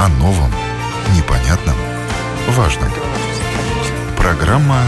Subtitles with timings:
[0.00, 0.52] О новом,
[1.16, 1.74] непонятном,
[2.50, 2.88] важном.
[4.16, 4.80] Программа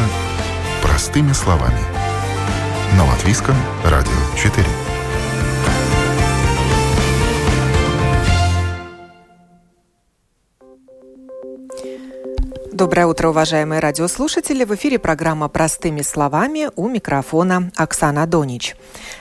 [0.82, 1.80] «Простыми словами».
[2.96, 4.64] На Латвийском радио 4.
[12.72, 14.62] Доброе утро, уважаемые радиослушатели.
[14.62, 18.76] В эфире программа «Простыми словами» у микрофона Оксана Донич.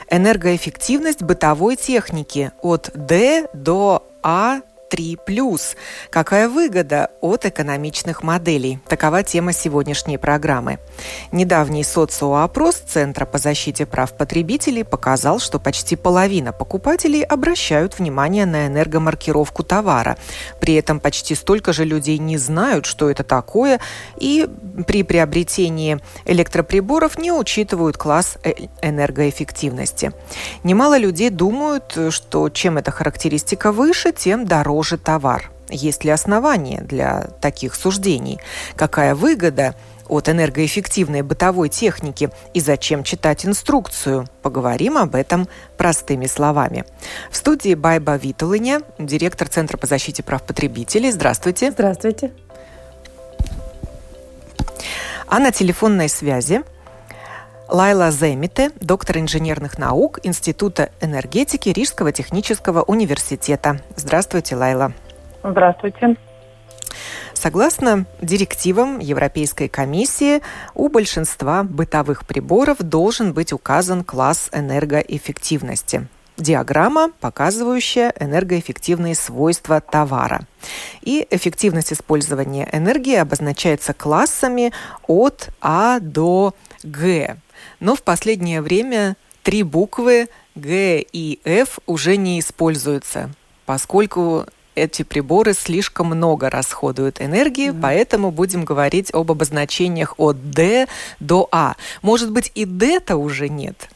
[0.08, 5.76] Энергоэффективность бытовой техники от D до А 3+.
[6.10, 8.80] Какая выгода от экономичных моделей?
[8.88, 10.80] Такова тема сегодняшней программы.
[11.30, 18.66] Недавний социоопрос Центра по защите прав потребителей показал, что почти половина покупателей обращают внимание на
[18.66, 20.18] энергомаркировку товара.
[20.60, 23.80] При этом почти столько же людей не знают, что это такое,
[24.16, 24.48] и
[24.86, 28.52] при приобретении электроприборов не учитывают класс э,
[28.82, 30.12] энергоэффективности.
[30.64, 35.50] Немало людей думают, что чем эта характеристика выше, тем дороже дороже товар.
[35.68, 38.40] Есть ли основания для таких суждений?
[38.76, 39.74] Какая выгода
[40.08, 44.26] от энергоэффективной бытовой техники и зачем читать инструкцию?
[44.42, 46.84] Поговорим об этом простыми словами.
[47.30, 51.12] В студии Байба Виталыня, директор Центра по защите прав потребителей.
[51.12, 51.70] Здравствуйте.
[51.70, 52.32] Здравствуйте.
[55.26, 56.62] А на телефонной связи
[57.70, 63.80] Лайла Земите, доктор инженерных наук Института энергетики Рижского технического университета.
[63.94, 64.92] Здравствуйте, Лайла.
[65.44, 66.16] Здравствуйте.
[67.32, 70.42] Согласно директивам Европейской комиссии,
[70.74, 76.08] у большинства бытовых приборов должен быть указан класс энергоэффективности.
[76.36, 80.40] Диаграмма, показывающая энергоэффективные свойства товара.
[81.02, 84.72] И эффективность использования энергии обозначается классами
[85.06, 87.36] от А до Г.
[87.80, 93.30] Но в последнее время три буквы Г и F уже не используются,
[93.66, 97.80] поскольку эти приборы слишком много расходуют энергии, mm-hmm.
[97.80, 100.86] поэтому будем говорить об обозначениях от D
[101.18, 101.76] до А.
[102.02, 103.88] Может быть, и D-то уже нет?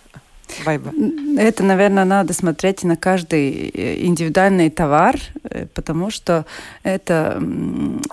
[0.65, 0.93] Вайба.
[1.39, 6.47] Это, наверное, надо смотреть на каждый э, индивидуальный товар, э, потому что
[6.83, 7.43] это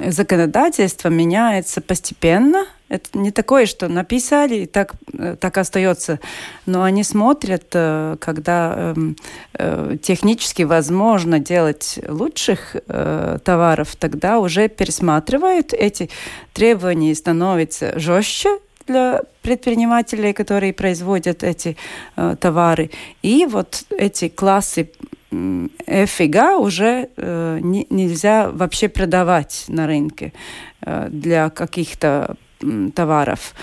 [0.07, 2.65] законодательство меняется постепенно.
[2.89, 6.19] Это не такое, что написали и так, э, так остается.
[6.65, 7.65] Но они смотрят,
[8.19, 9.15] когда эм,
[9.99, 12.75] технически возможно делать лучших
[13.43, 16.09] товаров, тогда уже пересматривают эти
[16.53, 18.49] требования и становятся жестче,
[18.87, 21.77] для предпринимателей, которые производят эти
[22.15, 22.89] э, товары.
[23.21, 24.91] И вот эти классы
[25.31, 30.33] G уже э, не, нельзя вообще продавать на рынке
[30.81, 33.55] э, для каких-то э, товаров.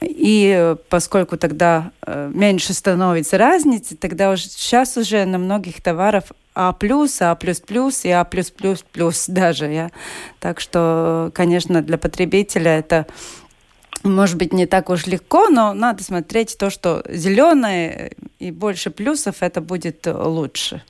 [0.00, 6.24] И э, поскольку тогда э, меньше становится разницы, тогда уже сейчас уже на многих товарах
[6.54, 6.76] а А
[8.04, 8.26] и А
[9.28, 9.66] даже.
[9.66, 9.90] Я.
[10.40, 13.06] Так что, конечно, для потребителя это
[14.02, 19.36] может быть, не так уж легко, но надо смотреть то, что зеленое и больше плюсов,
[19.40, 20.82] это будет лучше.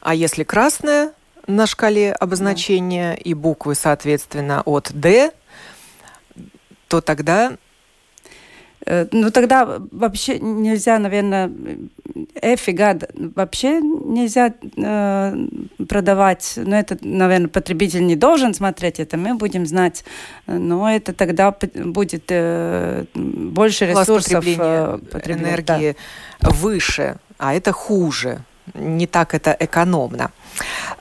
[0.00, 1.12] А если красное
[1.46, 3.20] на шкале обозначения да.
[3.22, 5.32] и буквы, соответственно, от D,
[6.88, 7.56] то тогда
[8.86, 11.50] ну, тогда вообще нельзя, наверное,
[12.40, 15.46] F и гад вообще нельзя э,
[15.88, 16.54] продавать.
[16.56, 20.04] Но это, наверное, потребитель не должен смотреть, это мы будем знать.
[20.46, 24.44] Но это тогда будет э, больше ресурсов.
[24.46, 25.96] Э, энергии
[26.40, 26.50] да.
[26.50, 28.44] выше, а это хуже.
[28.74, 30.30] Не так это экономно.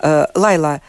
[0.02, 0.82] Э, Лайла,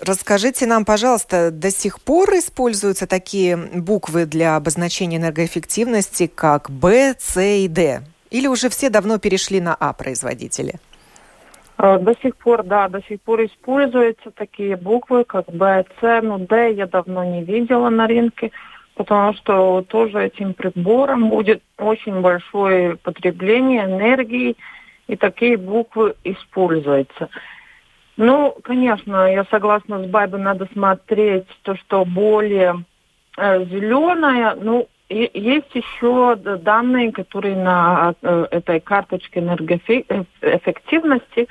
[0.00, 7.40] Расскажите нам, пожалуйста, до сих пор используются такие буквы для обозначения энергоэффективности, как Б, С
[7.40, 8.02] и Д?
[8.30, 10.74] Или уже все давно перешли на А производители?
[11.78, 16.38] Э, до сих пор, да, до сих пор используются такие буквы, как Б, С, но
[16.38, 18.50] Д я давно не видела на рынке,
[18.94, 24.56] потому что тоже этим прибором будет очень большое потребление энергии,
[25.06, 27.28] и такие буквы используются.
[28.16, 32.84] Ну, конечно, я согласна с Байбой, надо смотреть то, что более
[33.36, 34.54] э, зеленое.
[34.54, 41.48] Ну, и, есть еще данные, которые на э, этой карточке энергоэффективности.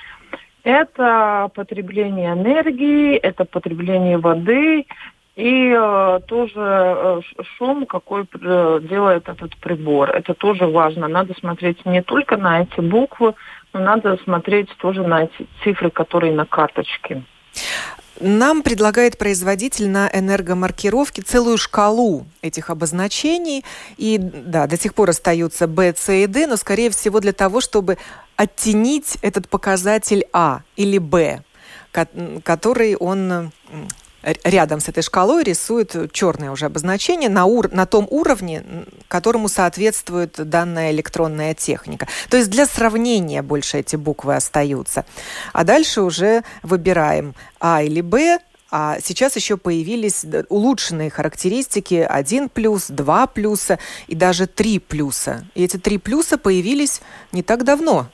[0.63, 4.87] Это потребление энергии, это потребление воды
[5.35, 7.21] и э, тоже
[7.57, 10.09] шум, какой делает этот прибор.
[10.09, 11.07] Это тоже важно.
[11.07, 13.35] Надо смотреть не только на эти буквы,
[13.75, 15.27] но надо смотреть тоже на
[15.63, 17.23] цифры, которые на карточке.
[18.21, 23.65] Нам предлагает производитель на энергомаркировке целую шкалу этих обозначений.
[23.97, 27.59] И да, до сих пор остаются B, C и D, но скорее всего для того,
[27.59, 27.97] чтобы
[28.37, 31.41] оттенить этот показатель А или Б.
[32.43, 33.51] который он
[34.43, 38.63] рядом с этой шкалой рисует черное уже обозначение на, ур на том уровне,
[39.07, 42.07] которому соответствует данная электронная техника.
[42.29, 45.05] То есть для сравнения больше эти буквы остаются.
[45.53, 48.39] А дальше уже выбираем А или Б,
[48.71, 55.45] а сейчас еще появились улучшенные характеристики 1 плюс, 2 плюса и даже 3 плюса.
[55.53, 57.01] И эти 3 плюса появились
[57.31, 58.07] не так давно.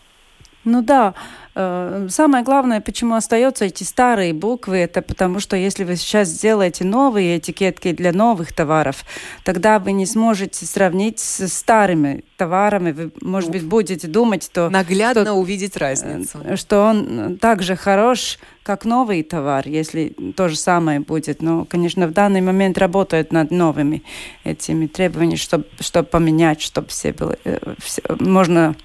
[0.63, 1.15] Ну да,
[1.53, 7.37] самое главное, почему остаются эти старые буквы, это потому что если вы сейчас сделаете новые
[7.37, 9.05] этикетки для новых товаров,
[9.43, 12.91] тогда вы не сможете сравнить с старыми товарами.
[12.91, 14.69] Вы, может быть, будете думать, что...
[14.69, 16.39] Наглядно что, увидеть разницу.
[16.43, 21.41] Э, что он также хорош, как новый товар, если то же самое будет.
[21.41, 24.01] Но, конечно, в данный момент работают над новыми
[24.43, 27.37] этими требованиями, чтобы, чтобы поменять, чтобы все было...
[27.43, 28.75] Э, все, можно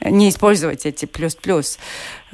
[0.00, 1.78] не использовать эти плюс-плюс.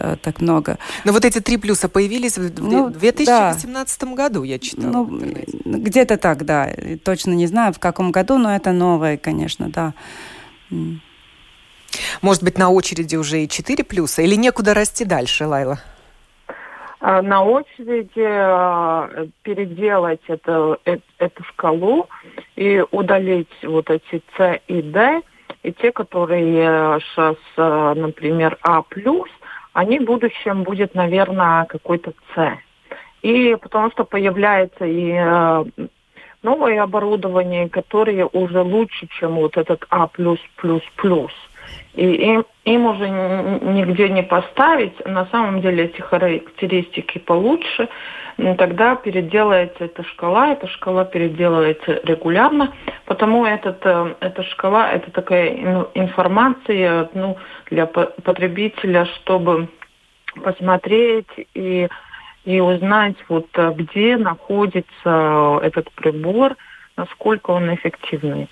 [0.02, 0.79] Э, так много.
[1.05, 4.06] Но вот эти три плюса появились в ну, 2018 да.
[4.14, 4.91] году, я читала.
[4.91, 5.20] Ну,
[5.64, 6.70] где-то так, да.
[7.05, 9.93] Точно не знаю, в каком году, но это новое, конечно, да.
[12.23, 14.23] Может быть, на очереди уже и четыре плюса?
[14.23, 15.81] Или некуда расти дальше, Лайла?
[17.00, 22.08] А, на очереди а, переделать это, это, эту шкалу
[22.56, 25.23] и удалить вот эти С и Д,
[25.62, 28.82] и те, которые сейчас, э, например, А+,
[29.72, 32.58] они в будущем будет, наверное, какой-то С.
[33.22, 35.64] И потому что появляется и э,
[36.43, 40.08] новое оборудование, которое уже лучше, чем вот этот А+++.
[41.94, 45.05] И им, им уже нигде не поставить.
[45.05, 47.88] На самом деле эти характеристики получше.
[48.37, 52.72] Но тогда переделается эта шкала, эта шкала переделывается регулярно,
[53.05, 57.37] потому этот, э, эта шкала, это такая информация ну,
[57.70, 59.69] для потребителя, чтобы
[60.43, 61.88] посмотреть и,
[62.46, 66.56] и узнать, вот э, где находится этот прибор,
[66.96, 68.49] насколько он эффективный.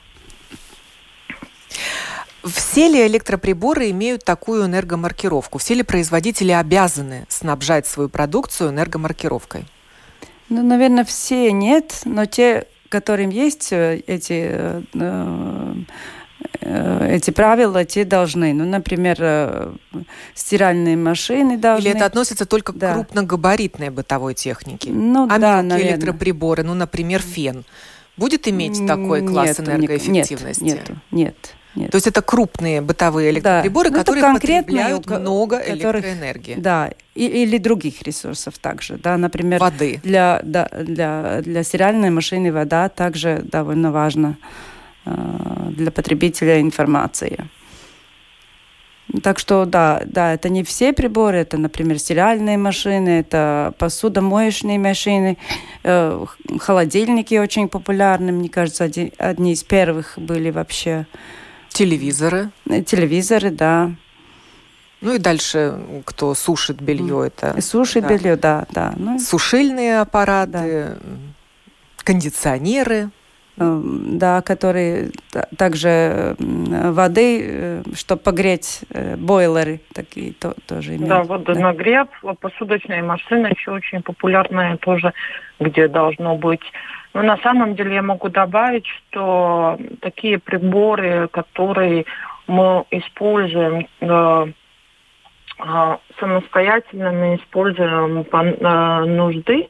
[2.44, 5.58] Все ли электроприборы имеют такую энергомаркировку?
[5.58, 9.66] Все ли производители обязаны снабжать свою продукцию энергомаркировкой?
[10.48, 15.74] Ну, наверное, все нет, но те, которым есть э, эти э,
[16.60, 18.54] э, эти правила, те должны.
[18.54, 19.74] Ну, например,
[20.34, 21.88] стиральные машины должны.
[21.88, 22.92] Или это относится только да.
[22.92, 24.90] к крупногабаритной бытовой технике?
[24.90, 25.92] Ну, а да, наверное.
[25.92, 27.64] электроприборы, ну, например, фен,
[28.16, 30.62] будет иметь такой класс нету, энергоэффективности?
[30.62, 31.54] Нет, нету, нет.
[31.78, 31.92] Нет.
[31.92, 33.96] То есть это крупные бытовые электроприборы, да.
[33.96, 36.54] ну, которые потребляют много которых, электроэнергии.
[36.56, 38.96] Да, и, или других ресурсов также.
[38.96, 40.00] Да, например, воды.
[40.02, 44.38] Для, да, для, для стиральной машины вода также довольно важна
[45.06, 45.12] э,
[45.70, 47.48] для потребителя информации.
[49.22, 55.38] Так что да, да, это не все приборы, это, например, стиральные машины, это посудомоечные машины,
[55.84, 56.24] э,
[56.58, 61.06] холодильники очень популярны, мне кажется, один, одни из первых были вообще.
[61.70, 62.50] Телевизоры.
[62.66, 63.90] Э, телевизоры, да.
[65.00, 67.60] Ну и дальше, кто сушит белье, это...
[67.60, 68.08] Сушит да.
[68.08, 68.94] белье, да, да.
[68.96, 70.96] Ну, Сушильные аппараты, да.
[71.98, 73.10] кондиционеры.
[73.60, 75.10] Эм, да, которые
[75.56, 81.08] также воды, э, чтобы погреть э, бойлеры такие то, тоже имеют.
[81.08, 82.34] Да, водонагрев, да.
[82.34, 85.12] посудочные машины еще очень популярные тоже,
[85.58, 86.62] где должно быть
[87.14, 92.04] но на самом деле я могу добавить, что такие приборы, которые
[92.46, 94.46] мы используем э,
[96.20, 98.42] самостоятельно, мы используем по
[99.06, 99.68] нужды.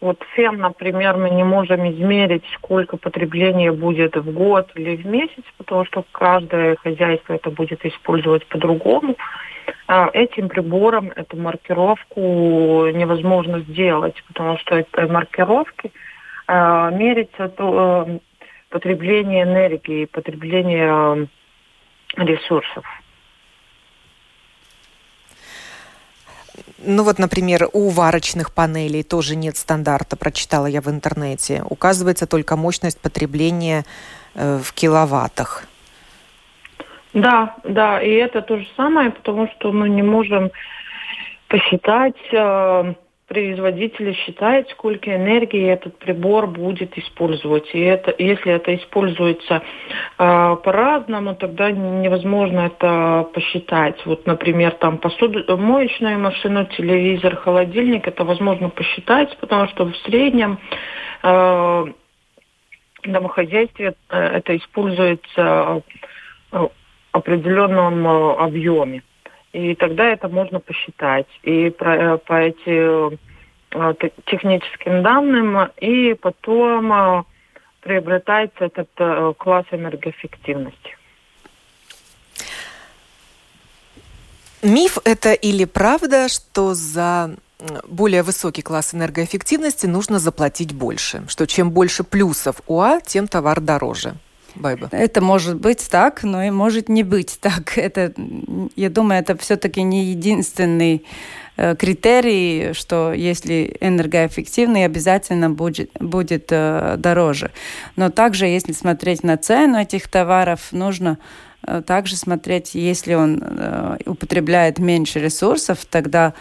[0.00, 5.42] Вот фен, например, мы не можем измерить, сколько потребления будет в год или в месяц,
[5.56, 9.16] потому что каждое хозяйство это будет использовать по-другому.
[9.88, 15.92] А этим прибором эту маркировку невозможно сделать, потому что это маркировки–
[16.48, 18.18] э, мерится то, э,
[18.70, 21.28] потребление энергии, потребление
[22.16, 22.84] э, ресурсов.
[26.86, 31.64] Ну вот, например, у варочных панелей тоже нет стандарта, прочитала я в интернете.
[31.68, 33.84] Указывается только мощность потребления
[34.34, 35.64] э, в киловаттах.
[37.12, 40.50] Да, да, и это то же самое, потому что мы не можем
[41.48, 42.94] посчитать э,
[43.26, 47.68] производитель считает, сколько энергии этот прибор будет использовать.
[47.74, 49.62] И это, если это используется
[50.18, 54.00] э, по-разному, тогда невозможно это посчитать.
[54.06, 60.58] Вот, например, там посуду, моечную машину, телевизор, холодильник, это возможно посчитать, потому что в среднем
[61.24, 61.84] э,
[63.02, 65.82] домохозяйстве э, это используется
[66.52, 66.70] в
[67.10, 69.02] определенном э, объеме.
[69.56, 71.26] И тогда это можно посчитать.
[71.42, 73.18] И про, э, по эти
[74.26, 77.26] техническим данным, и потом
[77.80, 80.96] приобретается этот класс энергоэффективности.
[84.62, 87.36] Миф это или правда, что за
[87.86, 93.60] более высокий класс энергоэффективности нужно заплатить больше, что чем больше плюсов у А, тем товар
[93.60, 94.14] дороже.
[94.56, 94.88] Байба.
[94.92, 97.76] Это может быть так, но и может не быть так.
[97.78, 98.12] Это,
[98.76, 101.04] я думаю, это все-таки не единственный
[101.56, 107.50] э, критерий, что если энергоэффективный, обязательно будет, будет э, дороже.
[107.96, 111.18] Но также, если смотреть на цену этих товаров, нужно
[111.66, 116.34] э, также смотреть, если он э, употребляет меньше ресурсов, тогда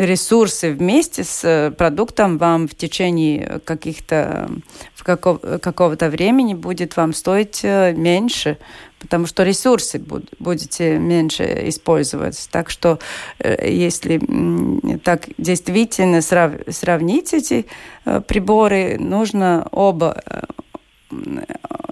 [0.00, 4.50] ресурсы вместе с э, продуктом вам в течение каких-то
[5.02, 8.58] каков, какого-то времени будет вам стоить э, меньше,
[8.98, 12.48] потому что ресурсы буд, будете меньше использовать.
[12.52, 12.98] Так что
[13.38, 14.20] э, если
[15.02, 17.64] так действительно срав, сравнить эти
[18.04, 20.22] приборы, нужно оба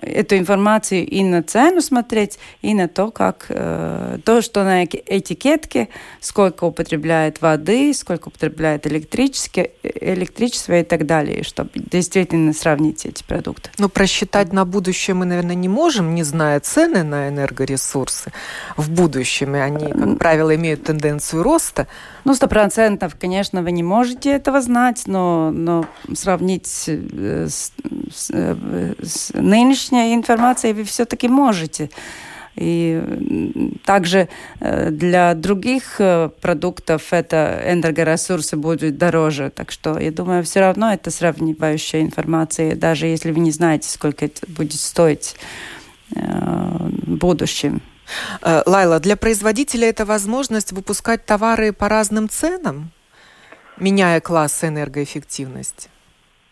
[0.01, 5.89] эту информацию и на цену смотреть, и на то, как э, то, что на этикетке,
[6.21, 13.71] сколько употребляет воды, сколько употребляет электрическое, электричество и так далее, чтобы действительно сравнить эти продукты.
[13.79, 18.33] Но просчитать на будущее мы, наверное, не можем, не зная цены на энергоресурсы
[18.77, 21.87] в будущем, и они, как правило, имеют тенденцию роста.
[22.28, 27.73] Ну, сто процентов, конечно, вы не можете этого знать, но, но сравнить э, с,
[28.14, 31.88] с, э, с нынешней информацией вы все-таки можете.
[32.54, 33.02] И
[33.87, 34.28] также
[34.61, 35.99] э, для других
[36.42, 39.49] продуктов это энергоресурсы будут дороже.
[39.49, 44.26] Так что я думаю, все равно это сравнивающая информация, даже если вы не знаете, сколько
[44.26, 45.35] это будет стоить
[46.11, 47.80] в будущем.
[48.43, 52.91] Э, Лайла, для производителя это возможность выпускать товары по разным ценам,
[53.77, 55.91] меняя класс энергоэффективности?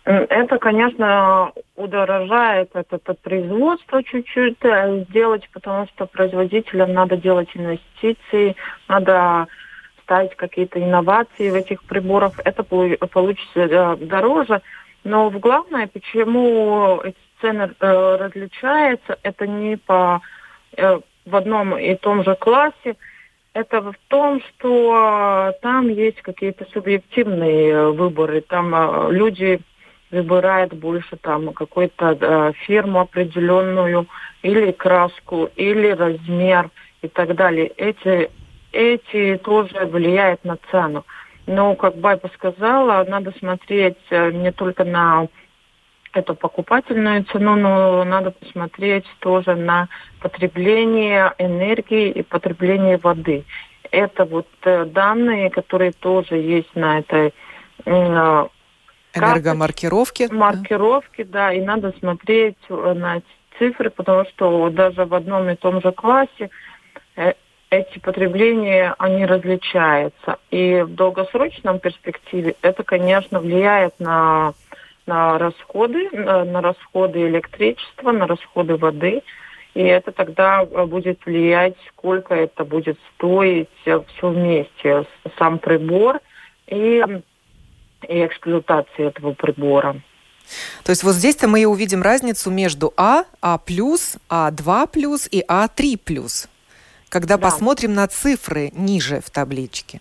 [0.05, 8.55] Это, конечно, удорожает это, это производство чуть-чуть э, сделать, потому что производителям надо делать инвестиции,
[8.87, 9.49] надо
[10.05, 12.35] ставить какие-то инновации в этих приборах.
[12.45, 14.63] Это получится э, дороже.
[15.03, 20.21] Но главное, почему эти цены различаются, это не по
[21.27, 22.97] в одном и том же классе,
[23.53, 28.43] это в том, что там есть какие-то субъективные выборы.
[28.43, 29.61] Там э, люди
[30.11, 34.07] выбирают больше там какую-то э, фирму определенную,
[34.43, 36.71] или краску, или размер
[37.03, 37.69] и так далее.
[37.77, 38.31] Эти,
[38.73, 41.05] эти тоже влияют на цену.
[41.47, 45.29] Но, как Байба сказала, надо смотреть э, не только на
[46.17, 49.89] эту покупательную цену, но надо посмотреть тоже на
[50.21, 53.45] потребление энергии и потребление воды.
[53.91, 57.33] Это вот э, данные, которые тоже есть на этой
[57.85, 58.47] э,
[59.15, 60.29] энергомаркировке.
[60.33, 61.49] Маркировки, да.
[61.49, 63.27] да, и надо смотреть э, на эти
[63.59, 66.51] цифры, потому что даже в одном и том же классе
[67.69, 70.39] эти потребления, они различаются.
[70.51, 74.55] И в долгосрочном перспективе это, конечно, влияет на
[75.07, 79.23] на расходы, на, расходы электричества, на расходы воды.
[79.75, 85.05] И это тогда э, будет влиять, сколько это будет стоить э, все вместе,
[85.39, 86.21] сам прибор
[86.67, 87.05] и,
[88.09, 90.01] и эксплуатация этого прибора.
[90.83, 96.49] То есть вот здесь-то мы и увидим разницу между А, А+, А2+, и А3+,
[97.09, 97.43] когда да.
[97.43, 100.01] посмотрим на цифры ниже в табличке.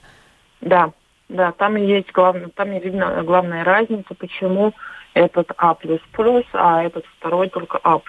[0.62, 0.92] Да,
[1.30, 4.74] да, там и есть главное, там и видно главная разница, почему
[5.16, 5.76] этот А++,
[6.54, 8.00] а этот второй только А+.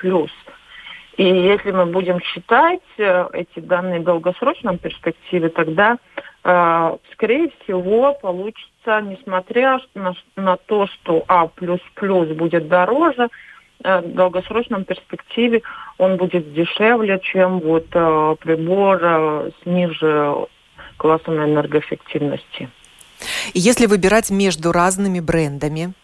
[1.16, 5.96] И если мы будем считать э, эти данные в долгосрочном перспективе, тогда,
[6.44, 13.28] э, скорее всего, получится, несмотря на, на то, что А++ будет дороже,
[13.82, 15.62] э, в долгосрочном перспективе
[15.96, 20.34] он будет дешевле, чем вот прибор с ниже
[20.98, 22.68] классом энергоэффективности.
[23.54, 25.94] Если выбирать между разными брендами,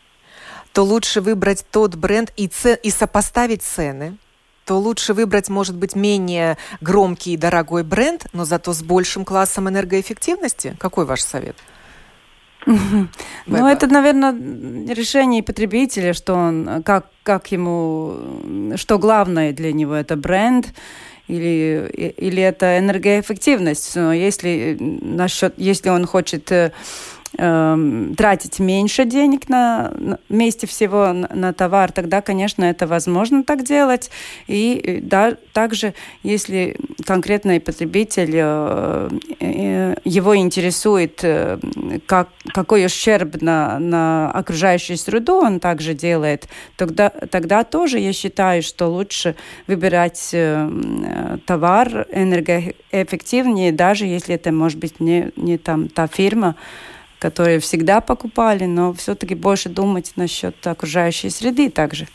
[0.72, 2.74] то лучше выбрать тот бренд и, ц...
[2.82, 4.16] и сопоставить цены,
[4.64, 9.68] то лучше выбрать, может быть, менее громкий и дорогой бренд, но зато с большим классом
[9.68, 10.76] энергоэффективности?
[10.78, 11.56] Какой ваш совет?
[12.64, 14.32] Ну, это, наверное,
[14.94, 20.72] решение потребителя, что он, как, как ему, что главное для него, это бренд
[21.26, 23.96] или, или это энергоэффективность.
[23.96, 26.52] Но если насчет, если он хочет
[27.38, 32.86] э, э, тратить меньше денег на, на вместе всего на, на товар, тогда, конечно, это
[32.86, 34.10] возможно так делать.
[34.46, 39.08] И да, также, если конкретный потребитель, э,
[39.40, 41.58] э, его интересует, э,
[42.06, 48.62] как, какой ущерб на, на окружающую среду он также делает, тогда, тогда тоже я считаю,
[48.62, 49.34] что лучше
[49.66, 56.56] выбирать э, товар энергоэффективнее, даже если это может быть не, не там та фирма,
[57.22, 62.08] которые всегда покупали, но все-таки больше думать насчет окружающей среды также.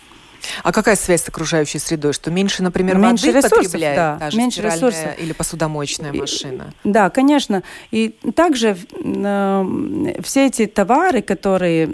[0.63, 2.11] А какая связь с окружающей средой?
[2.11, 5.17] Что меньше, например, меньше воды ресурсов, потребляет да, та же меньше ресурсов.
[5.17, 6.73] или посудомоечная машина?
[6.83, 7.63] И, да, конечно.
[7.91, 11.89] И также э, все эти товары, которые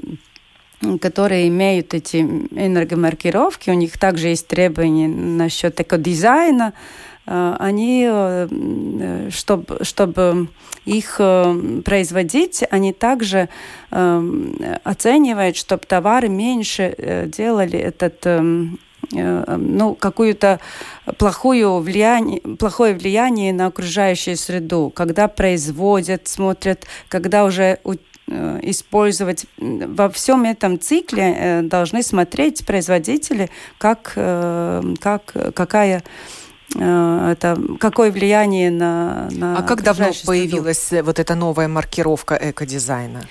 [0.99, 8.05] которые имеют эти энергомаркировки, у них также есть требования насчет экодизайна, Э, они,
[9.29, 10.49] чтобы, э, чтобы
[10.85, 13.49] их э, производить, они также
[13.89, 18.25] оценивают, чтобы товары меньше делали этот
[19.11, 20.59] ну, какую-то
[21.17, 27.77] плохую влияние, плохое влияние на окружающую среду, когда производят, смотрят, когда уже
[28.27, 36.42] использовать во всем этом цикле должны смотреть производители, как, как какая Э,
[36.75, 43.21] это какое влияние на, на А как давно появилась вот эта новая маркировка экодизайна?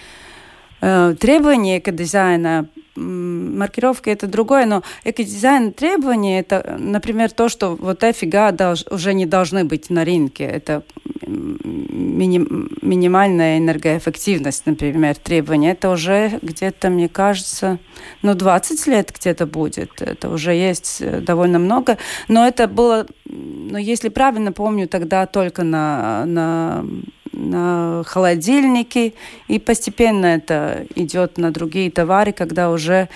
[0.80, 8.52] Э, требования экодизайна маркировка это другое, но экодизайн требования это, например, то, что вот эфига
[8.52, 10.44] долж, уже не должны быть на рынке.
[10.44, 10.82] Это
[11.26, 15.72] миним, минимальная энергоэффективность, например, требования.
[15.72, 17.78] Это уже где-то, мне кажется,
[18.22, 20.02] ну, 20 лет где-то будет.
[20.02, 21.98] Это уже есть э, довольно много.
[22.28, 26.84] Но это было, ну, если правильно помню, тогда только на, на
[27.32, 29.14] на холодильники,
[29.48, 33.08] и постепенно это идет на другие товары, когда уже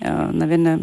[0.00, 0.80] наверное,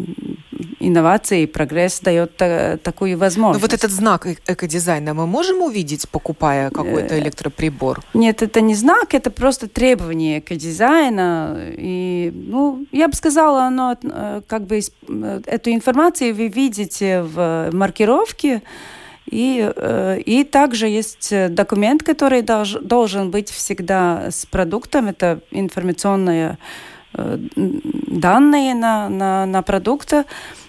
[0.80, 2.36] инновации и прогресс дает
[2.82, 3.62] такую возможность.
[3.62, 8.02] Но вот этот знак экодизайна мы можем увидеть, покупая какой-то э, электроприбор?
[8.14, 11.58] Нет, это не знак, это просто требование экодизайна.
[11.76, 14.80] И, ну, я бы сказала, оно э, как бы
[15.46, 18.62] эту информацию вы видите в маркировке,
[19.30, 25.08] и, э, и также есть документ, который долж, должен быть всегда с продуктом.
[25.08, 26.56] Это информационные э,
[27.16, 30.24] данные на, на, на продукты.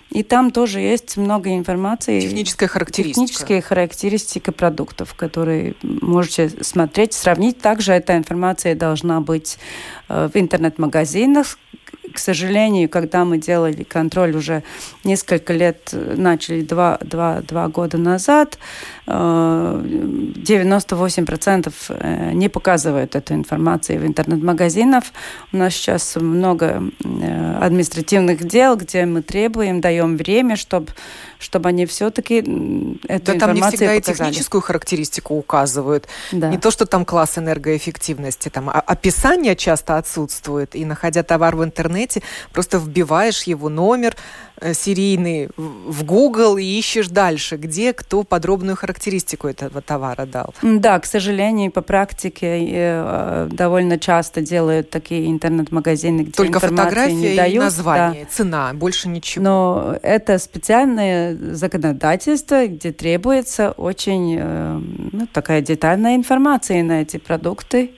[0.09, 2.21] И там тоже есть много информации.
[2.21, 3.25] Техническая характеристика.
[3.25, 7.59] Техническая характеристика продуктов, которые можете смотреть, сравнить.
[7.59, 11.57] Также эта информация должна быть э, в интернет-магазинах,
[12.13, 14.63] к сожалению, когда мы делали контроль уже
[15.03, 18.57] несколько лет, начали два, два, два года назад,
[19.05, 25.03] 98% э, не показывают эту информацию в интернет-магазинах.
[25.53, 30.87] У нас сейчас много э, административных дел, где мы требуем, даем время, чтобы
[31.39, 32.37] чтобы они все-таки
[33.07, 33.97] эту да, там не всегда показали.
[33.97, 36.07] и техническую характеристику указывают.
[36.31, 36.49] Да.
[36.49, 41.63] Не то, что там класс энергоэффективности, там а описание часто отсутствует, и находя товар в
[41.63, 42.21] интернете,
[42.51, 44.15] просто вбиваешь его номер,
[44.73, 50.53] серийный в Google и ищешь дальше, где кто подробную характеристику этого товара дал.
[50.61, 57.35] Да, к сожалению, по практике э, довольно часто делают такие интернет-магазины, где Только фотография не
[57.35, 58.29] дают, и название, да.
[58.29, 59.43] цена, больше ничего.
[59.43, 67.91] Но это специальное законодательство, где требуется очень э, ну, такая детальная информация на эти продукты.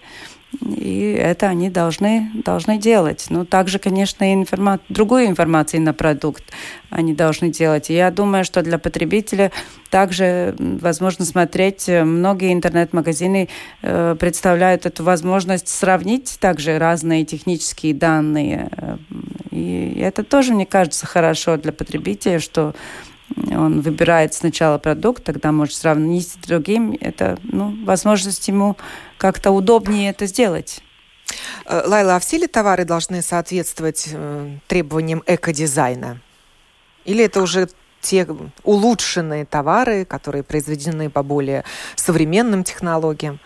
[0.62, 3.28] И это они должны, должны делать.
[3.30, 4.80] Но также, конечно, информа...
[4.90, 6.44] другую информацию на продукт
[6.90, 7.90] они должны делать.
[7.90, 9.52] И я думаю, что для потребителя
[9.92, 11.88] также возможно смотреть.
[11.88, 13.48] Э, многие интернет-магазины
[13.82, 18.70] э, представляют эту возможность сравнить также разные технические данные.
[18.76, 18.98] Э,
[19.52, 22.74] и это тоже, мне кажется, хорошо для потребителя, что
[23.52, 26.98] он выбирает сначала продукт, тогда может сравнить с другим.
[27.00, 28.78] Это ну, возможность ему
[29.18, 30.82] как-то удобнее это сделать.
[31.66, 36.20] Э, Лайла, а все ли товары должны соответствовать э, требованиям экодизайна?
[37.06, 37.68] Или это уже
[38.02, 38.28] те
[38.64, 41.64] улучшенные товары, которые произведены по более
[41.96, 43.40] современным технологиям?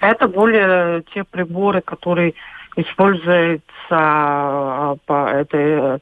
[0.00, 2.34] Это более те приборы, которые
[2.76, 6.00] используются а, по этой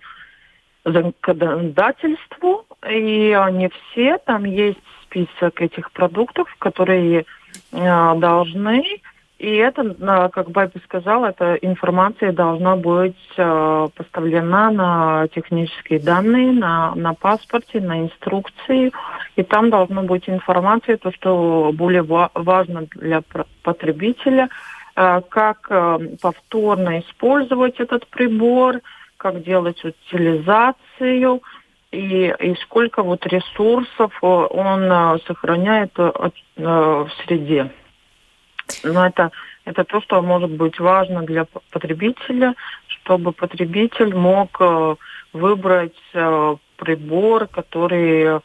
[0.84, 7.24] законодательству, и не все, там есть список этих продуктов, которые
[7.72, 8.84] э, должны,
[9.38, 16.52] и это, э, как Баби сказала, эта информация должна быть э, поставлена на технические данные,
[16.52, 18.92] на, на паспорте, на инструкции,
[19.36, 23.22] и там должна быть информация, то, что более ва- важно для
[23.62, 24.48] потребителя,
[24.94, 25.70] как
[26.22, 28.80] повторно использовать этот прибор,
[29.18, 31.42] как делать утилизацию
[31.92, 37.70] и, и сколько вот ресурсов он сохраняет в среде.
[38.82, 39.30] Но это,
[39.64, 42.54] это то, что может быть важно для потребителя,
[42.88, 44.60] чтобы потребитель мог
[45.32, 45.96] выбрать
[46.76, 48.40] прибор, который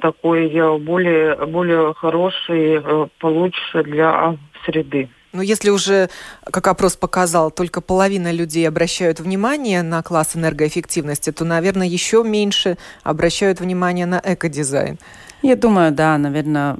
[0.00, 5.08] такой более, более хороший, э, получше для среды.
[5.34, 6.10] Но если уже,
[6.44, 12.78] как опрос показал, только половина людей обращают внимание на класс энергоэффективности, то, наверное, еще меньше
[13.02, 14.96] обращают внимание на экодизайн.
[15.44, 16.78] Я думаю, да, наверное,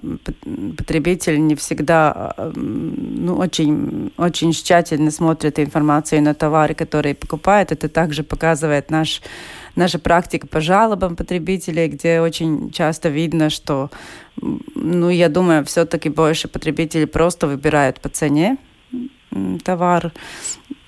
[0.79, 7.73] потребитель не всегда э, ну, очень, очень тщательно смотрит информацию на товары, которые покупает.
[7.73, 9.21] Это также показывает наш
[9.77, 13.91] наша практика по жалобам потребителей, где очень часто видно, что,
[14.75, 18.57] ну, я думаю, все-таки больше потребителей просто выбирают по цене
[19.63, 20.11] товар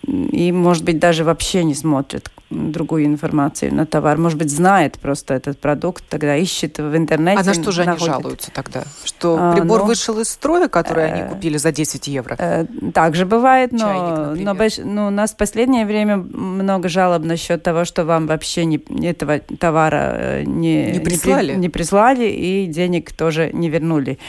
[0.07, 4.19] и, может быть, даже вообще не смотрят другую информацию на товар.
[4.19, 7.41] Может быть, знает просто этот продукт, тогда ищет в интернете.
[7.41, 8.15] А на что же находит.
[8.15, 8.85] они жалуются тогда?
[9.05, 9.87] Что а, прибор но...
[9.87, 12.37] вышел из строя, который э, они купили за 10 евро?
[12.39, 12.65] Э,
[12.95, 14.79] также бывает, но, Чайник, но больш...
[14.79, 19.41] ну, у нас в последнее время много жалоб насчет того, что вам вообще не, этого
[19.41, 24.21] товара э, не, не прислали, не, не прислали и денег тоже не вернули.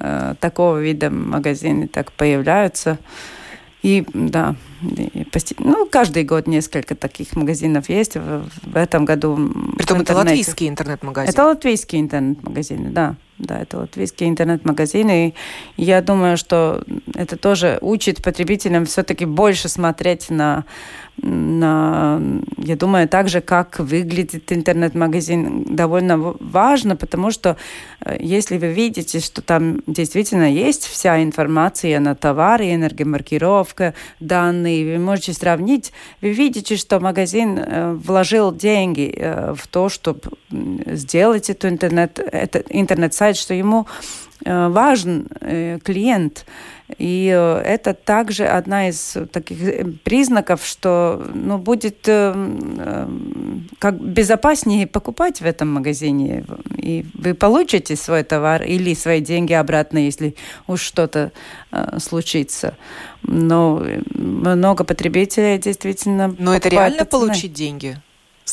[0.00, 2.98] Э, такого вида магазины так появляются.
[3.82, 8.16] И да, и почти, ну, каждый год несколько таких магазинов есть.
[8.16, 11.30] В, в этом году Притом это латвийские интернет-магазины?
[11.30, 13.14] Это латвийские интернет-магазины, да.
[13.38, 15.34] Да, это латвийские интернет-магазины.
[15.76, 16.82] И я думаю, что
[17.14, 20.64] это тоже учит потребителям все-таки больше смотреть на
[21.22, 22.20] на,
[22.58, 27.56] я думаю, также как выглядит интернет-магазин, довольно важно, потому что
[28.00, 35.04] э, если вы видите, что там действительно есть вся информация на товары, энергомаркировка, данные, вы
[35.04, 41.68] можете сравнить, вы видите, что магазин э, вложил деньги э, в то, чтобы сделать эту
[41.68, 43.86] интернет, этот интернет-сайт, что ему
[44.44, 45.26] важен
[45.82, 46.46] клиент.
[46.96, 53.06] И э, это также одна из таких э, признаков, что ну, будет э,
[53.78, 56.44] как безопаснее покупать в этом магазине.
[56.76, 60.34] И вы получите свой товар или свои деньги обратно, если
[60.66, 61.32] уж что-то
[61.98, 62.76] случится.
[63.22, 67.98] Но много потребителей действительно Но это реально получить деньги?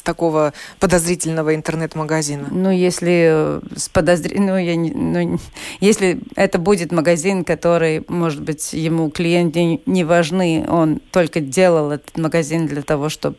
[0.05, 2.47] Такого подозрительного интернет-магазина?
[2.49, 4.29] Ну, если э, с подозр...
[4.35, 4.91] ну, я не...
[4.91, 5.39] ну,
[5.81, 12.17] если это будет магазин, который, может быть, ему клиенты не важны, он только делал этот
[12.17, 13.37] магазин для того, чтобы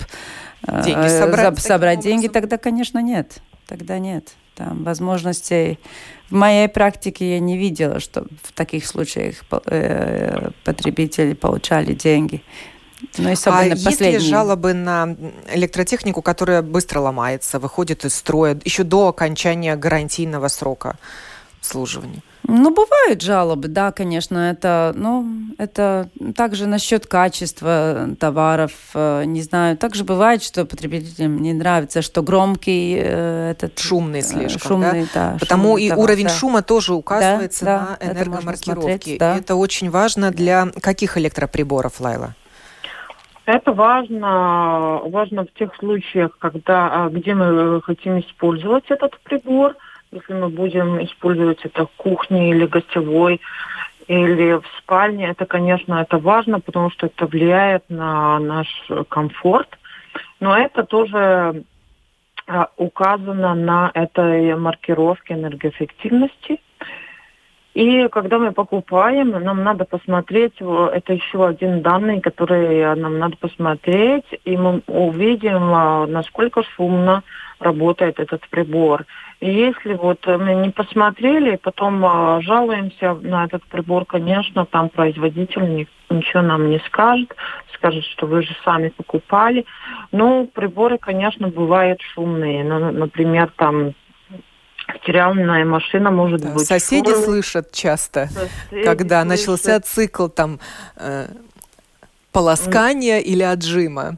[0.66, 3.38] э, деньги собрать, собрать деньги, тогда, конечно, нет.
[3.66, 4.34] Тогда нет.
[4.54, 5.78] Там возможностей
[6.30, 12.42] в моей практике я не видела, что в таких случаях э, потребители получали деньги.
[13.18, 14.12] Ну, особенно а последние.
[14.12, 15.16] есть ли жалобы на
[15.52, 20.96] электротехнику, которая быстро ломается, выходит из строя еще до окончания гарантийного срока
[21.60, 22.22] обслуживания?
[22.48, 25.26] Ну, бывают жалобы, да, конечно, это, ну,
[25.58, 29.76] это также насчет качества товаров, э, не знаю.
[29.76, 33.76] Также бывает, что потребителям не нравится, что громкий э, этот...
[33.80, 35.32] Шумный слишком, шумный, да?
[35.32, 36.30] да Потому шумный и товар, уровень да.
[36.30, 39.16] шума тоже указывается да, на энергомаркировке.
[39.16, 39.36] Это, да.
[39.36, 42.36] это очень важно для каких электроприборов, Лайла?
[43.46, 49.76] Это важно, важно в тех случаях, когда, а, где мы хотим использовать этот прибор.
[50.10, 53.40] Если мы будем использовать это в кухне или гостевой,
[54.08, 58.68] или в спальне, это, конечно, это важно, потому что это влияет на наш
[59.08, 59.68] комфорт.
[60.40, 61.64] Но это тоже
[62.48, 66.58] а, указано на этой маркировке энергоэффективности.
[67.76, 74.24] И когда мы покупаем, нам надо посмотреть, это еще один данный, который нам надо посмотреть,
[74.46, 77.22] и мы увидим, а, насколько шумно
[77.58, 79.04] работает этот прибор.
[79.40, 85.86] И если вот мы не посмотрели, потом а, жалуемся на этот прибор, конечно, там производитель
[86.08, 87.36] ничего нам не скажет,
[87.74, 89.66] скажет, что вы же сами покупали.
[90.12, 92.64] Ну, приборы, конечно, бывают шумные.
[92.64, 93.92] Ну, например, там
[94.94, 96.66] стиральная машина может да, быть.
[96.66, 97.24] Соседи шумной.
[97.24, 99.46] слышат часто, соседи когда слышат.
[99.46, 100.60] начался цикл там
[100.96, 101.26] э,
[102.32, 103.22] полоскания mm.
[103.22, 104.16] или отжима.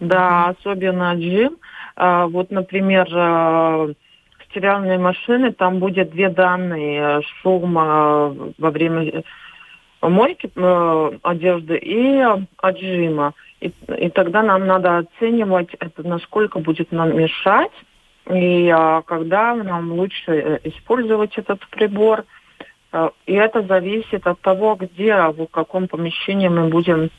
[0.00, 1.56] Да, особенно отжим.
[1.96, 3.88] А, вот, например, а,
[4.48, 9.22] стиральной машины там будет две данные шум а, во время
[10.00, 12.22] мойки э, одежды и
[12.58, 13.32] отжима.
[13.60, 17.72] И, и тогда нам надо оценивать, это насколько будет нам мешать
[18.30, 22.24] и а, когда нам лучше э, использовать этот прибор,
[23.26, 27.10] И это зависит от того, где, в каком помещении мы будем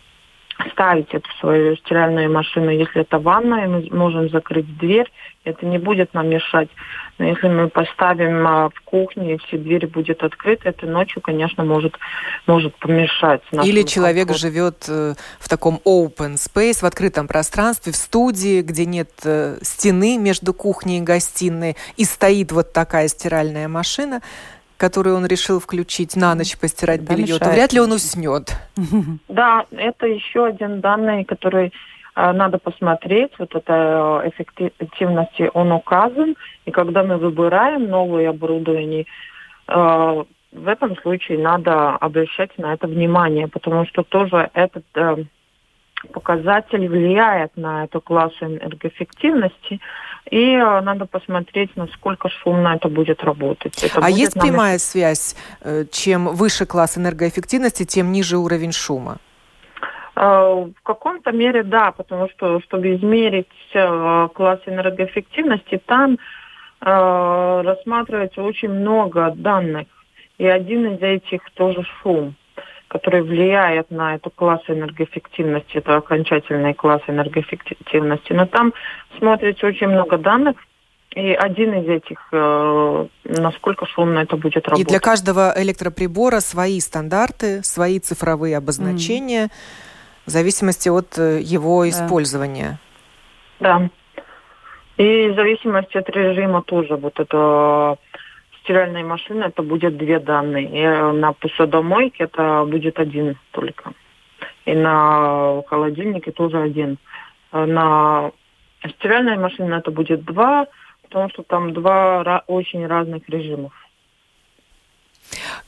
[0.71, 2.69] ставить эту свою стиральную машину.
[2.69, 5.11] Если это ванная, мы можем закрыть дверь,
[5.43, 6.69] это не будет нам мешать.
[7.17, 11.63] Но если мы поставим а, в кухне, и все двери будут открыты, это ночью, конечно,
[11.63, 11.97] может,
[12.47, 13.41] может помешать.
[13.63, 14.41] Или человек комфорту.
[14.41, 20.17] живет э, в таком open space, в открытом пространстве, в студии, где нет э, стены
[20.17, 24.21] между кухней и гостиной, и стоит вот такая стиральная машина
[24.77, 28.55] которую он решил включить на ночь постирать да, белье, то вряд ли он уснет.
[29.27, 31.73] Да, это еще один данный, который
[32.15, 33.31] э, надо посмотреть.
[33.37, 36.35] Вот это э, эффективности он указан.
[36.65, 39.05] И когда мы выбираем новое оборудование,
[39.67, 44.85] э, в этом случае надо обращать на это внимание, потому что тоже этот
[46.13, 49.79] показатель влияет на эту классу энергоэффективности,
[50.29, 53.83] и э, надо посмотреть, насколько шумно это будет работать.
[53.83, 54.47] Это а будет есть нам...
[54.47, 55.35] прямая связь?
[55.61, 59.17] Э, чем выше класс энергоэффективности, тем ниже уровень шума?
[60.15, 66.17] Э, в каком-то мере да, потому что, чтобы измерить класс энергоэффективности, там
[66.79, 69.87] рассматривается очень много данных.
[70.37, 72.35] И один из этих тоже шум
[72.95, 78.31] который влияет на эту класс энергоэффективности, это окончательный класс энергоэффективности.
[78.31, 78.73] Но там
[79.17, 80.55] смотрится очень много данных,
[81.13, 84.87] и один из этих, э, насколько шумно это будет работать.
[84.87, 89.51] И для каждого электроприбора свои стандарты, свои цифровые обозначения, mm.
[90.27, 91.89] в зависимости от э, его да.
[91.89, 92.79] использования.
[93.59, 93.89] Да.
[94.95, 96.95] И в зависимости от режима тоже.
[96.95, 97.97] Вот это
[98.65, 100.65] стиральной машины это будет две данные.
[100.65, 103.93] И на посудомойке это будет один только.
[104.65, 106.97] И на холодильнике тоже один.
[107.51, 108.31] На
[108.97, 110.67] стиральной машине это будет два,
[111.03, 113.71] потому что там два очень разных режимов.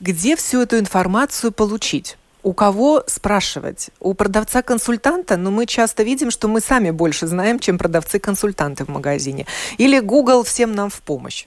[0.00, 2.18] Где всю эту информацию получить?
[2.42, 3.90] У кого спрашивать?
[3.98, 5.36] У продавца-консультанта?
[5.36, 9.46] Но мы часто видим, что мы сами больше знаем, чем продавцы-консультанты в магазине.
[9.78, 11.46] Или Google всем нам в помощь.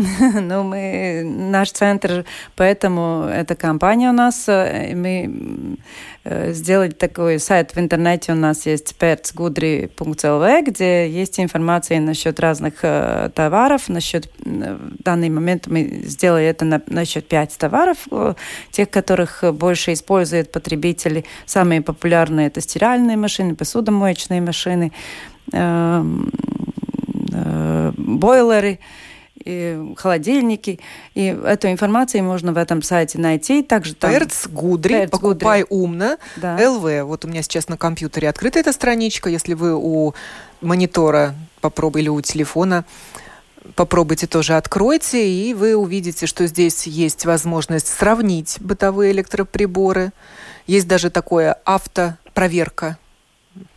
[0.40, 2.24] ну, мы, наш центр,
[2.56, 5.76] поэтому эта компания у нас, э, мы
[6.24, 7.74] э, сделали такой сайт.
[7.74, 15.02] В интернете, у нас есть pertsgudri.lv, где есть информация насчет разных э, товаров, насчет, в
[15.02, 17.98] данный момент мы сделали это на, насчет пять товаров,
[18.70, 21.24] тех, которых больше используют потребители.
[21.46, 24.92] Самые популярные это стиральные машины, посудомоечные машины,
[25.52, 26.04] э,
[27.32, 28.78] э, бойлеры,
[29.44, 30.80] и холодильники.
[31.14, 33.62] И эту информацию можно в этом сайте найти.
[33.62, 34.10] Также там...
[34.10, 35.76] Перц Гудри, Перц покупай Гудри.
[35.76, 36.56] умно, да.
[36.70, 37.04] ЛВ.
[37.04, 39.30] Вот у меня сейчас на компьютере открыта эта страничка.
[39.30, 40.14] Если вы у
[40.60, 42.84] монитора попробовали, у телефона,
[43.74, 50.12] попробуйте тоже откройте, и вы увидите, что здесь есть возможность сравнить бытовые электроприборы.
[50.66, 52.98] Есть даже такое автопроверка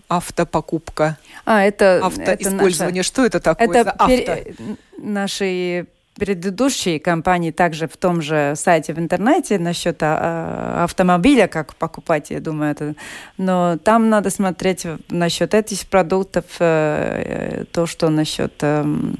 [0.09, 2.69] автопокупка, а, это, автоиспользование.
[2.69, 4.35] Это наша, Что это такое это за авто?
[4.35, 4.55] Пер...
[5.03, 11.75] Наши предыдущие компании также в том же сайте в интернете насчет а, а, автомобиля, как
[11.75, 12.95] покупать, я думаю, это.
[13.37, 19.17] Но там надо смотреть насчет этих продуктов, э, то, что насчет эм,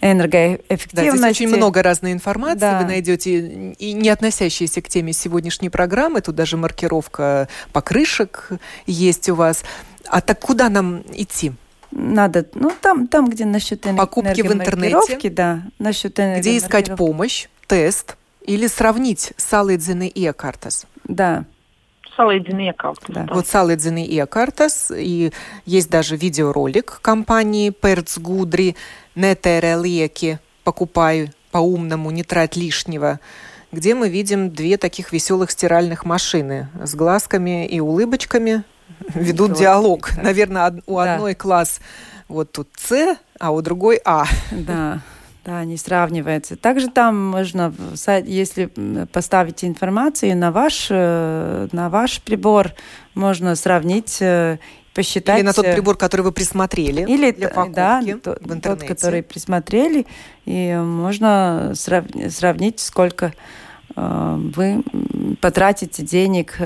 [0.00, 1.20] энергоэффективности.
[1.20, 2.80] Да, здесь очень много разной информации да.
[2.80, 6.20] вы найдете, и не относящиеся к теме сегодняшней программы.
[6.20, 8.50] Тут даже маркировка покрышек
[8.86, 9.64] есть у вас.
[10.08, 11.52] А так куда нам идти?
[11.98, 18.16] Надо, ну там, там где насчет Покупки в интернете, да, насчет Где искать помощь, тест
[18.42, 20.86] или сравнить салыдзины и картас.
[21.04, 21.44] Да.
[22.14, 23.04] Салыдзины картас.
[23.08, 23.26] Да.
[23.30, 25.32] Вот салыдзины и картас, и
[25.64, 28.76] есть даже видеоролик компании Перц Гудри,
[29.14, 33.20] Нетере Леки, покупай по-умному, не трать лишнего
[33.72, 38.62] где мы видим две таких веселых стиральных машины с глазками и улыбочками,
[39.14, 40.10] ведут Веселый, диалог.
[40.16, 40.22] Да.
[40.22, 41.14] Наверное, у да.
[41.14, 41.80] одной класс
[42.28, 44.24] вот тут С, а у другой А.
[44.50, 45.00] Да.
[45.44, 46.56] Да, не сравнивается.
[46.56, 47.72] Также там можно,
[48.24, 48.66] если
[49.12, 52.72] поставить информацию на ваш, э, на ваш прибор,
[53.14, 54.58] можно сравнить э,
[54.92, 55.38] посчитать.
[55.38, 58.08] Или на тот э, прибор, который вы присмотрели или, для покупки да, в
[58.52, 58.60] интернете.
[58.60, 60.06] тот, который присмотрели.
[60.46, 63.32] И можно сравнить, сколько
[63.94, 64.82] вы
[65.40, 66.58] потратите денег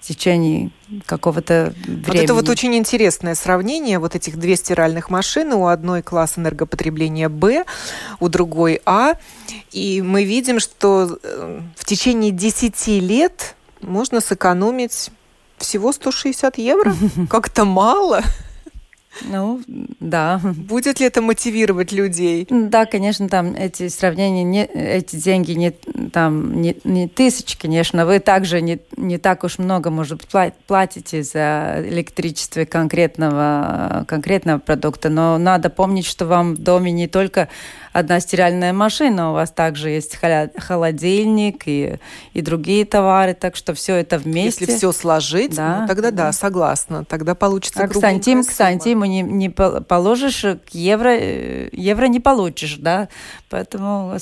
[0.00, 0.70] в течение
[1.06, 2.04] какого-то времени.
[2.06, 5.54] Вот это вот очень интересное сравнение вот этих две стиральных машины.
[5.54, 7.64] У одной класс энергопотребления Б,
[8.18, 9.14] у другой А.
[9.72, 15.10] И мы видим, что э, в течение 10 лет можно сэкономить
[15.58, 16.94] всего 160 евро.
[17.30, 18.22] Как-то мало.
[19.24, 19.60] Ну,
[20.00, 20.40] да.
[20.42, 22.46] Будет ли это мотивировать людей?
[22.48, 25.72] Да, конечно, там эти сравнения, не, эти деньги не,
[26.12, 28.06] там, не, не тысячи, конечно.
[28.06, 35.08] Вы также не, не так уж много, может быть, платите за электричество конкретного, конкретного продукта,
[35.08, 37.48] но надо помнить, что вам в доме не только
[37.92, 41.98] одна стиральная машина, у вас также есть холодильник и,
[42.32, 44.64] и другие товары, так что все это вместе.
[44.64, 49.04] Если все сложить, да, ну, тогда да, согласна, тогда получится а к сантим, к сантиму
[49.04, 53.08] не, не положишь, к евро, э, евро не получишь, да,
[53.48, 54.16] поэтому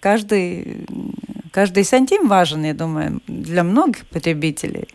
[0.00, 0.86] каждый,
[1.50, 4.88] каждый сантим важен, я думаю, для многих потребителей.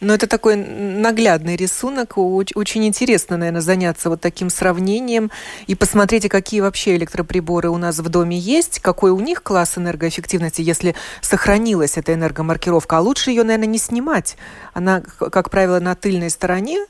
[0.00, 2.16] Но это такой наглядный рисунок.
[2.16, 5.30] Очень интересно, наверное, заняться вот таким сравнением
[5.66, 10.62] и посмотреть, какие вообще электроприборы у нас в доме есть, какой у них класс энергоэффективности,
[10.62, 12.98] если сохранилась эта энергомаркировка.
[12.98, 14.36] А лучше ее, наверное, не снимать.
[14.72, 16.84] Она, как правило, на тыльной стороне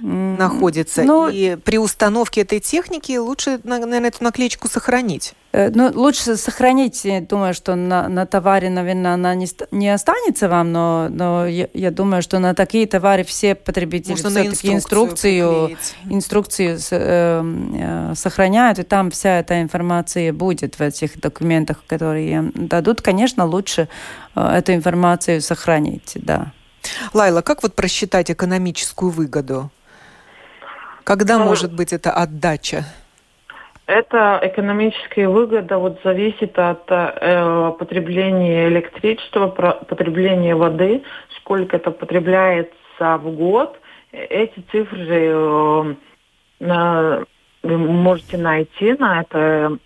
[0.00, 1.02] находится.
[1.02, 5.34] Ну, и при установке этой техники лучше, наверное, эту наклеечку сохранить.
[5.52, 10.72] Э, ну, лучше сохранить, думаю, что на, на товаре, наверное, она не, не останется вам,
[10.72, 15.76] но, но я, я думаю, что на такие товары все потребители все-таки инструкцию,
[16.08, 17.42] инструкцию э,
[17.74, 23.02] э, сохраняют, и там вся эта информация будет в этих документах, которые дадут.
[23.02, 23.88] Конечно, лучше
[24.36, 26.52] э, эту информацию сохранить, да.
[27.12, 29.70] Лайла, как вот просчитать экономическую выгоду?
[31.10, 32.84] Когда ну, может быть эта отдача?
[33.86, 41.02] Это экономическая выгода вот зависит от э, потребления электричества, потребления воды,
[41.38, 43.76] сколько это потребляется в год.
[44.12, 45.94] Эти цифры э,
[46.60, 47.24] на,
[47.64, 49.80] вы можете найти на этой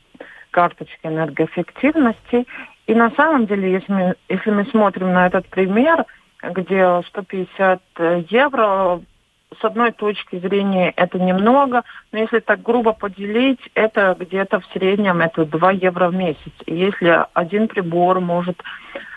[0.50, 2.46] карточке энергоэффективности.
[2.86, 6.04] И на самом деле, если мы, если мы смотрим на этот пример,
[6.42, 7.80] где 150
[8.28, 9.00] евро
[9.64, 15.22] с одной точки зрения это немного, но если так грубо поделить, это где-то в среднем
[15.22, 16.52] это 2 евро в месяц.
[16.66, 18.62] И если один прибор может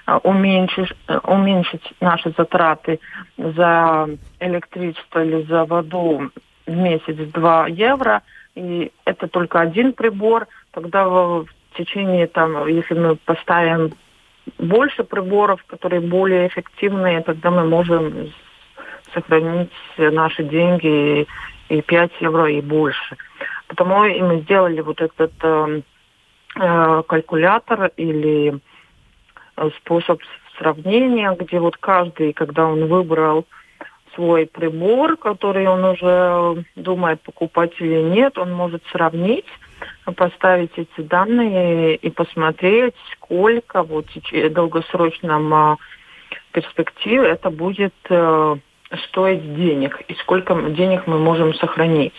[0.08, 3.02] э, уменьшить, э, уменьшить наши затраты
[3.38, 4.08] за
[4.40, 6.32] электричество или за воду
[6.66, 8.22] в месяц 2 евро,
[8.56, 11.46] и это только один прибор, тогда в
[11.78, 13.92] течение, там, если мы поставим
[14.58, 18.32] больше приборов, которые более эффективные, тогда мы можем
[19.14, 21.28] сохранить наши деньги
[21.70, 23.18] и 5 евро и больше.
[23.68, 25.82] Потому и мы сделали вот этот э,
[26.56, 28.60] э, калькулятор или
[29.58, 30.22] э, способ
[30.58, 33.46] сравнения, где вот каждый, когда он выбрал
[34.16, 39.46] свой прибор, который он уже думает покупать или нет, он может сравнить,
[40.16, 45.76] поставить эти данные и посмотреть, сколько вот в долгосрочном э,
[46.54, 47.94] перспективе это будет
[49.10, 52.14] стоить денег и сколько денег мы можем сохранить.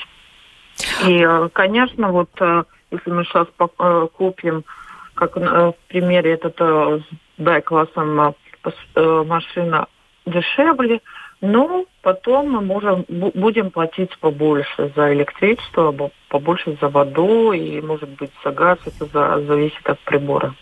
[1.06, 4.64] И, э, конечно, вот э, если мы сейчас э, купим,
[5.14, 7.02] как в примере этот с
[7.38, 8.34] Б-классом
[8.94, 9.88] машина
[10.26, 11.00] дешевле,
[11.40, 15.92] но потом мы можем, будем платить побольше за электричество,
[16.28, 18.78] побольше за воду и, может быть, за газ.
[18.86, 20.54] Это зависит от прибора.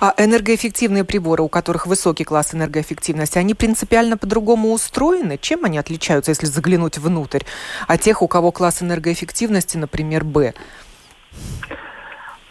[0.00, 5.38] А энергоэффективные приборы, у которых высокий класс энергоэффективности, они принципиально по-другому устроены?
[5.38, 7.42] Чем они отличаются, если заглянуть внутрь,
[7.88, 10.54] от тех, у кого класс энергоэффективности, например, Б?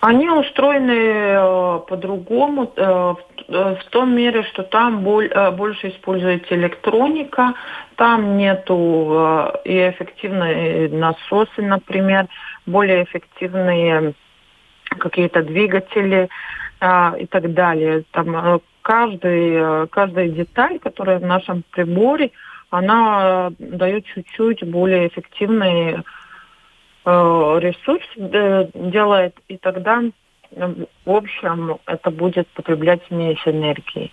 [0.06, 6.56] Они устроены э, по-другому э, в, э, в том мере, что там боль, больше используется
[6.56, 7.54] электроника,
[7.96, 12.28] там нету и эффективные насосы, например,
[12.66, 14.14] более эффективные
[15.00, 16.28] какие-то двигатели,
[16.86, 18.04] а, и так далее.
[18.12, 22.32] Там э, каждый, э, каждая деталь, которая в нашем приборе,
[22.72, 26.00] она дает чуть-чуть более эффективный э,
[27.06, 30.02] ресурс, делает, и тогда
[30.52, 34.12] в общем это будет потреблять меньше энергии.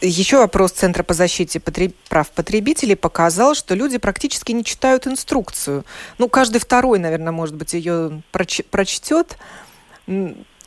[0.00, 1.60] Еще вопрос Центра по защите
[2.08, 5.84] прав потребителей показал, что люди практически не читают инструкцию.
[6.16, 9.36] Ну, каждый второй, наверное, может быть, ее проч прочтет.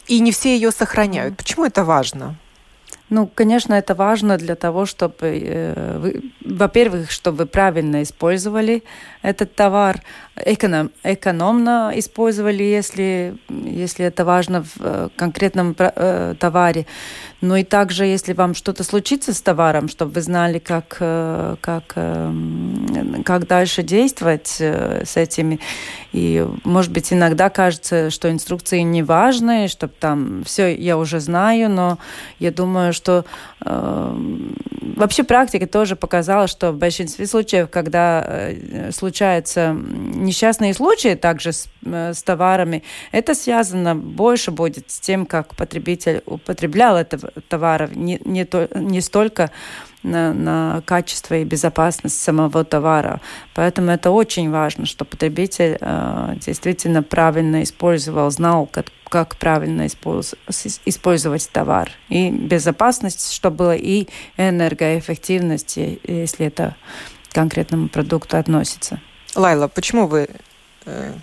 [0.08, 1.38] И не все ее сохраняют.
[1.38, 2.36] Почему это важно?
[3.10, 8.84] Ну, конечно, это важно для того, чтобы, э, во-первых, чтобы правильно использовали
[9.22, 10.02] этот товар,
[10.36, 16.86] эконом, экономно использовали, если, если это важно в э, конкретном э, товаре.
[17.42, 21.94] Ну и также, если вам что-то случится с товаром, чтобы вы знали, как, э, как,
[21.96, 25.60] эм, как дальше действовать с этими.
[26.12, 31.70] И, может быть, иногда кажется, что инструкции не важны, чтобы там все я уже знаю,
[31.70, 31.98] но
[32.40, 33.26] я думаю, что
[33.66, 41.68] вообще практика тоже показала, что в большинстве случаев, когда э, случаются несчастные случаи также с,
[41.86, 48.20] э, с товарами, это связано больше будет с тем, как потребитель употреблял это товар, не,
[48.26, 49.52] не, то, не столько
[50.04, 53.22] на, на качество и безопасность самого товара.
[53.54, 61.50] Поэтому это очень важно, что потребитель э, действительно правильно использовал, знал, как, как правильно использовать
[61.52, 61.92] товар.
[62.10, 66.76] И безопасность, что было, и энергоэффективность, если это
[67.30, 69.00] к конкретному продукту относится.
[69.36, 70.28] Лайла, почему вы
[70.86, 71.14] э,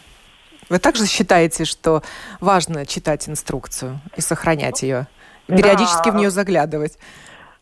[0.70, 2.02] вы также считаете, что
[2.38, 5.08] важно читать инструкцию и сохранять ее,
[5.48, 6.12] периодически да.
[6.12, 6.96] в нее заглядывать?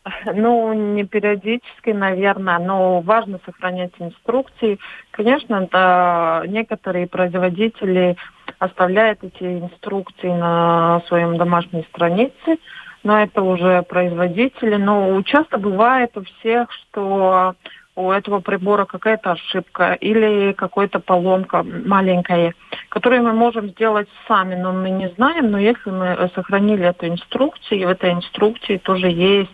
[0.33, 4.79] Ну, не периодически, наверное, но важно сохранять инструкции.
[5.11, 8.15] Конечно, да, некоторые производители
[8.59, 12.57] оставляют эти инструкции на своем домашней странице,
[13.03, 14.75] но это уже производители.
[14.75, 17.55] Но часто бывает у всех, что
[17.95, 22.53] у этого прибора какая-то ошибка или какая-то поломка маленькая,
[22.87, 27.79] которую мы можем сделать сами, но мы не знаем, но если мы сохранили эту инструкцию,
[27.79, 29.51] и в этой инструкции тоже есть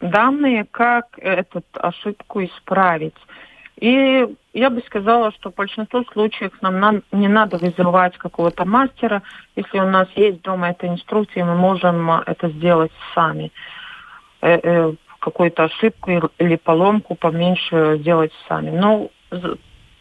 [0.00, 3.16] данные, как эту ошибку исправить.
[3.78, 9.22] И я бы сказала, что в большинстве случаев нам на, не надо вызывать какого-то мастера.
[9.54, 13.52] Если у нас есть дома эта инструкция, мы можем это сделать сами.
[14.40, 18.70] Э, э, какую-то ошибку или поломку поменьше сделать сами.
[18.70, 19.10] Но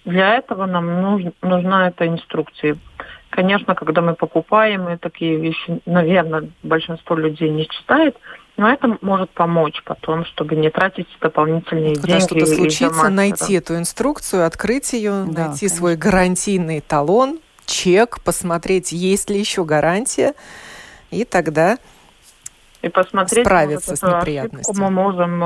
[0.05, 2.77] для этого нам нужна, нужна эта инструкция.
[3.29, 8.15] Конечно, когда мы покупаем, мы такие вещи, наверное, большинство людей не читает,
[8.57, 12.27] но это может помочь потом, чтобы не тратить дополнительные Когда деньги.
[12.27, 15.69] Когда что-то случится, найти эту инструкцию, открыть ее, да, найти конечно.
[15.69, 20.33] свой гарантийный талон, чек, посмотреть, есть ли еще гарантия,
[21.11, 21.77] и тогда
[22.81, 24.79] и посмотреть, справиться может, с неприятностями.
[24.79, 25.43] Мы можем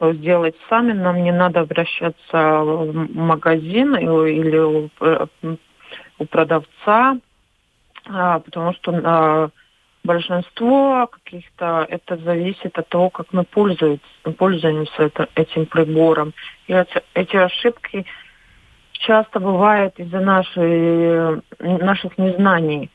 [0.00, 4.90] э, сделать сами, нам не надо обращаться в магазин или
[6.22, 7.18] у, продавца,
[8.06, 9.50] а, потому что а,
[10.04, 14.02] большинство каких-то это зависит от того, как мы пользуемся,
[14.36, 16.34] пользуемся это, этим прибором.
[16.66, 18.06] И эти, эти ошибки
[18.92, 22.90] часто бывают из-за нашей, наших незнаний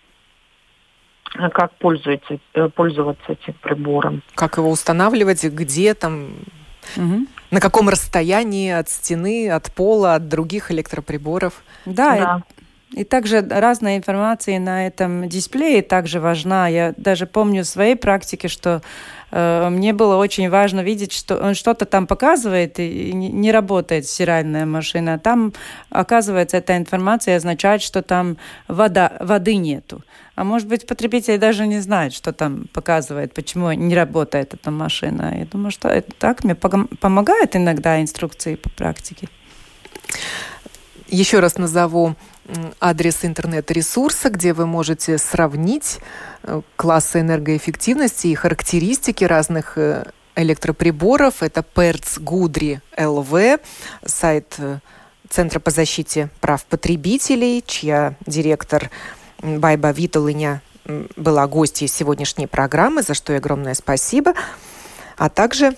[1.53, 4.23] как пользуется, э, пользоваться этим прибором.
[4.36, 6.30] Как его устанавливать, где там,
[6.95, 7.28] угу.
[7.51, 11.63] на каком расстоянии от стены, от пола, от других электроприборов.
[11.86, 12.43] Да, да.
[12.91, 16.69] И также разная информация на этом дисплее также важна.
[16.69, 18.81] Я даже помню в своей практике, что
[19.29, 24.07] э, мне было очень важно видеть, что он что-то там показывает и не, не работает
[24.07, 25.19] стиральная машина.
[25.19, 25.51] Там,
[25.89, 28.38] оказывается, эта информация означает, что там
[28.69, 30.01] вода, воды нету.
[30.35, 35.35] А может быть, потребитель даже не знает, что там показывает, почему не работает эта машина.
[35.38, 39.27] Я думаю, что это так мне помогает иногда инструкции по практике.
[41.09, 42.15] Еще раз назову
[42.80, 46.00] адрес интернет-ресурса, где вы можете сравнить
[46.43, 51.43] э, классы энергоэффективности и характеристики разных э, электроприборов.
[51.43, 53.60] Это Перц Гудри ЛВ,
[54.06, 54.80] сайт э,
[55.30, 58.89] Центра по защите прав потребителей, чья директор
[59.41, 60.62] Байба Виталыня
[61.18, 64.34] была гостьей сегодняшней программы, за что огромное спасибо.
[65.18, 65.76] А также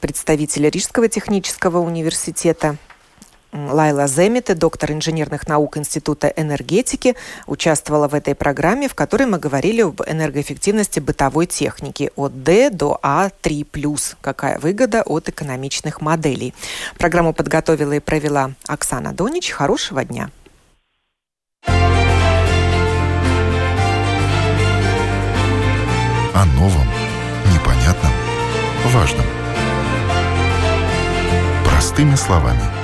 [0.00, 2.76] представителя Рижского технического университета
[3.54, 7.14] Лайла Земите, доктор инженерных наук Института энергетики,
[7.46, 12.98] участвовала в этой программе, в которой мы говорили об энергоэффективности бытовой техники от D до
[13.00, 14.16] А3+.
[14.20, 16.52] Какая выгода от экономичных моделей.
[16.98, 19.52] Программу подготовила и провела Оксана Донич.
[19.52, 20.30] Хорошего дня.
[26.34, 26.88] О новом,
[27.54, 28.12] непонятном,
[28.86, 29.26] важном.
[31.64, 32.62] Простыми словами–